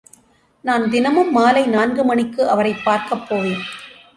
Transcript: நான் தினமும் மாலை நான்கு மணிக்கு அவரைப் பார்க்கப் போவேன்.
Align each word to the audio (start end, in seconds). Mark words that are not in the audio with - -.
நான் 0.61 0.89
தினமும் 0.89 1.31
மாலை 1.31 1.67
நான்கு 1.67 2.03
மணிக்கு 2.03 2.49
அவரைப் 2.49 2.81
பார்க்கப் 2.83 3.29
போவேன். 3.29 3.61